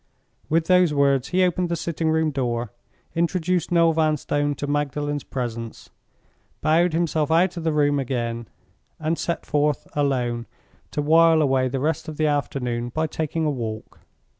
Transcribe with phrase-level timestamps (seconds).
[0.49, 2.71] With those words, he opened the sitting room door,
[3.13, 5.91] introduced Noel Vanstone to Magdalen's presence,
[6.59, 8.47] bowed himself out of the room again,
[8.97, 10.47] and set forth alone
[10.89, 13.99] to while away the rest of the afternoon by taking a walk.